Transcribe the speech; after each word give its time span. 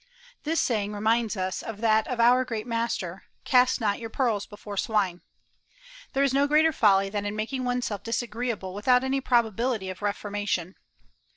This 0.45 0.59
saying 0.59 0.93
reminds 0.93 1.37
us 1.37 1.61
of 1.61 1.79
that 1.81 2.07
of 2.07 2.19
our 2.19 2.43
great 2.43 2.65
Master: 2.65 3.25
"Cast 3.45 3.79
not 3.79 3.99
your 3.99 4.09
pearls 4.09 4.47
before 4.47 4.75
swine." 4.75 5.21
There 6.13 6.23
is 6.23 6.33
no 6.33 6.47
greater 6.47 6.71
folly 6.73 7.11
than 7.11 7.23
in 7.23 7.35
making 7.35 7.65
oneself 7.65 8.01
disagreeable 8.01 8.73
without 8.73 9.03
any 9.03 9.21
probability 9.21 9.91
of 9.91 10.01
reformation. 10.01 10.73